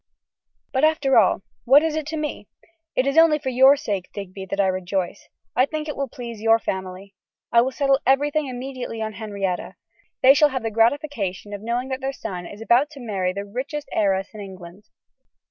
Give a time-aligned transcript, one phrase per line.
[0.73, 2.47] But, after all, what is it to me!
[2.95, 5.29] It is only for your sake, Digby, that I rejoice.
[5.55, 7.13] I think it will please your family.
[7.51, 9.75] I will settle everything immediately on Henrietta.
[10.23, 13.45] They shall have the gratification of knowing that their son is about to marry the
[13.45, 14.85] richest heiress in England.